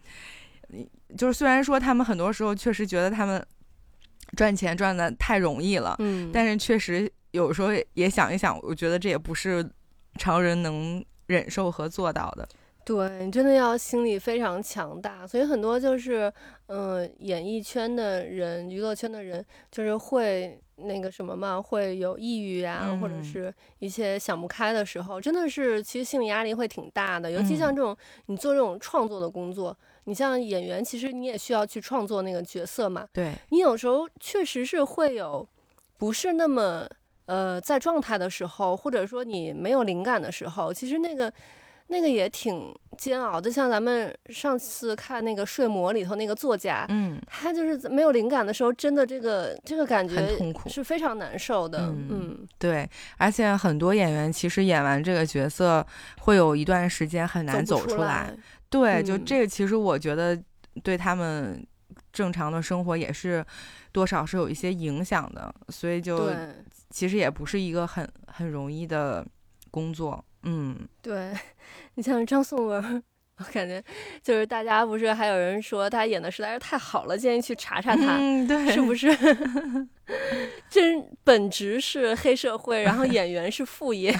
[1.17, 3.41] 就是虽然说他们很多时候确实觉得他们
[4.37, 7.11] 赚钱赚的太容易了，嗯，但是确实。
[7.37, 9.69] 有时候也想一想，我觉得这也不是
[10.19, 12.49] 常人能忍受和做到的。
[12.83, 15.27] 对你，真的要心理非常强大。
[15.27, 16.33] 所以很多就是，
[16.69, 27.29] 嗯，演艺圈的人、娱乐圈的人，就是会那个什么嘛，会有抑郁啊，或者是一些想不开的时候，真的是其实心理压力会挺大的。
[27.29, 27.95] 尤其像这种
[28.27, 33.05] 你做这种创作的工作，你像演员，其实你也需要去创作那个角色嘛。
[33.13, 35.47] 对你有时候确实是会有
[35.99, 36.89] 不是那么。
[37.27, 41.33] 呃在状态的时候，或者说你没有灵感的时候，其实那个。
[41.89, 51.79] 那个也挺煎熬的，像咱们上次看那个《睡魔》里头那个作家，嗯，他就是没有灵感的时候，真的这个这个感觉很痛苦，是非常难受的。
[52.11, 55.87] 嗯，对，而且很多演员其实演完这个角色，
[56.19, 58.37] 会有一段时间很难走出来。
[58.69, 60.37] 对，就这个，其实我觉得
[60.83, 61.65] 对他们
[62.13, 63.47] 正常的生活也是
[63.93, 66.33] 多少是有一些影响的，所以就
[66.97, 69.23] 其实也不是一个很很容易的
[69.71, 70.25] 工作。
[70.45, 71.31] 嗯，对，
[71.97, 73.03] 你像张颂文，
[73.37, 73.85] 我感觉
[74.23, 79.15] 就是大家不是还有人说他演的实在是太好了，建议去查查他，嗯对，是不是？
[80.71, 84.19] 真本职是黑社会，然后演员是副业。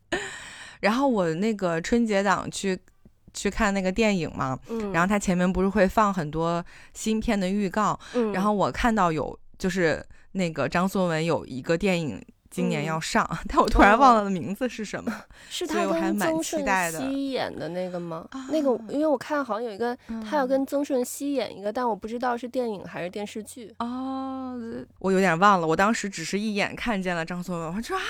[0.80, 2.78] 然后我那个春节档去
[3.32, 10.04] 去看那个电影嘛，嗯，然后他前面不是会放很多新片的预告，嗯，然后我看到有就是
[10.34, 12.24] 那个张颂文有一个电影。
[12.50, 15.12] 今年要上， 但我突然忘了名字是什么，
[15.50, 18.24] 是他跟曾舜晞演的那个吗？
[18.48, 23.74] 那个，因为我看好像有一个，他要跟曾舜晞演一个，但我不知道是电影还是电视剧。
[23.80, 24.56] 哦，
[25.00, 28.02] 我有点忘了，我当时只是一眼看见了张颂文，我说啊，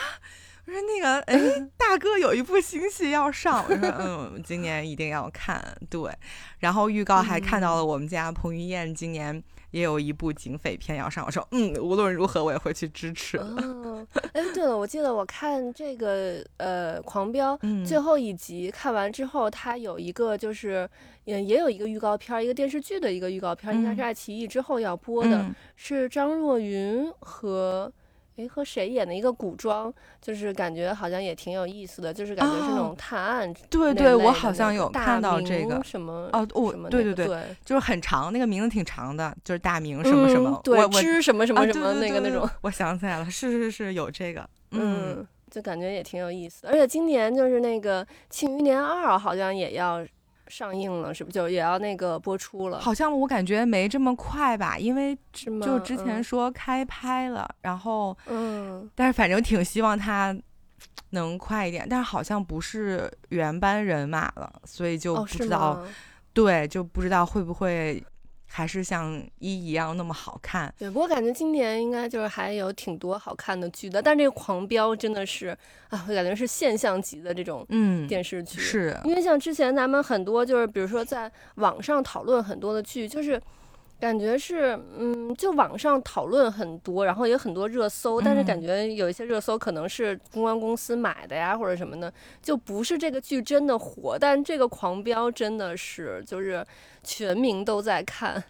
[0.67, 1.41] 我说那个，哎，
[1.79, 5.75] 大哥有一部新戏要上，我说嗯，今年一定要看。
[5.89, 6.13] 对，
[6.59, 9.43] 然后预告还看到了我们家彭于晏今年。
[9.75, 13.37] 也有一部警匪片要上，我 说嗯，无论如何我也会去支持。
[13.39, 20.89] 哦， 哎，对了，我记得我看这个呃《狂飙》最后一集看完之后，它有一个就是
[21.25, 25.45] 也也有一个预告片，一个电视剧的一个预告片，应该是爱奇艺之后要播的，
[25.75, 27.93] 是张若昀和。
[28.37, 33.55] 哎，和谁演的一个古装，就是感觉好像也挺有意思的，就是感觉是那种探案。
[33.71, 42.49] 对对，我好像有看到这个什么哦，我对对对，就是很长，那个名字挺长的，就是大明什么什么，对，知什么什么什么那个那种。
[42.63, 50.05] 我想起来了，是是是有这个，嗯，就感觉也挺有意思的，而且今年就是那个《庆余年二》好像也要。
[50.49, 52.79] 上映了是不就也要那个播出了？
[52.81, 60.37] 好像我感觉没这么快吧，因为就之前说开拍了，然后嗯，但是反正挺希望它
[61.11, 65.83] 能快一点，但是好像不是原班人马了，所以就不知道，
[66.33, 68.03] 对，就不知道会不会。
[68.57, 70.89] 还是像一一样那么好看，对。
[70.89, 75.49] 不过感觉今年应该就是还有挺多好看的剧的，但这个《狂飙》真的是
[75.89, 83.41] 啊，我感觉是现象级的这种嗯电视剧，是因为像之前咱们很多就是比如说在网上讨论很多的剧，就是。
[84.05, 94.19] 感觉是，嗯，就网上讨论很多，然后也很多热搜，但是感觉有一些热搜可能是公关公司买的呀，或者什么的，就不是这个剧真的火。
[94.21, 96.63] 但这个《狂飙》真的是，就是
[97.03, 98.45] 全民都在看。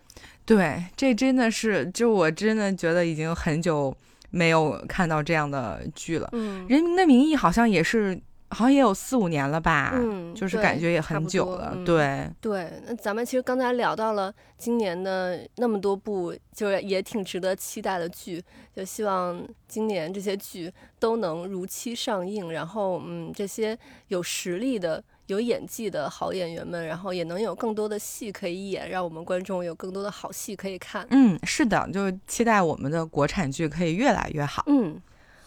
[0.45, 3.97] 对，这真的是，就我真的觉得已经很久
[4.31, 6.29] 没有看到这样的剧了。
[6.33, 8.21] 嗯，《人民的名义》好像也是。
[8.51, 12.71] 好像也有四五年了吧，嗯，就是感觉也很久了，对对。
[12.87, 18.41] 那咱们其实刚才聊到了今年的那么多部，就是也挺值得期待的剧，
[18.77, 23.77] 就希望今年这些剧都能如期上映，然后嗯，这些
[24.09, 31.05] 有实力的、有演技的好演员们，然后也能有更多的戏可以演，让我们观众有更多的好戏可以看。
[31.11, 34.63] 嗯，是的，就期待我们的国产剧可以越来越好。
[34.69, 35.01] 嗯。